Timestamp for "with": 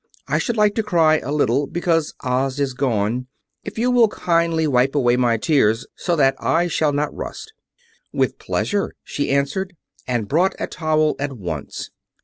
8.11-8.39